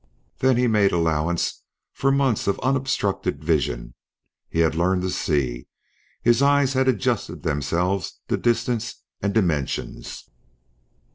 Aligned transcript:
Then 0.39 0.57
he 0.57 0.65
made 0.65 0.91
allowance 0.93 1.61
for 1.93 2.11
months 2.11 2.47
of 2.47 2.59
unobstructed 2.61 3.43
vision; 3.43 3.93
he 4.49 4.61
had 4.61 4.73
learned 4.73 5.03
to 5.03 5.11
see; 5.11 5.67
his 6.23 6.41
eyes 6.41 6.73
had 6.73 6.87
adjusted 6.87 7.43
themselves 7.43 8.19
to 8.27 8.35
distance 8.35 9.03
and 9.21 9.31
dimensions. 9.31 10.27